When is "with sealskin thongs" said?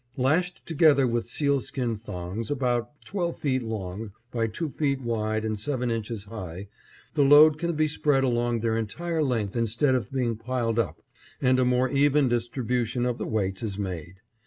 1.05-2.49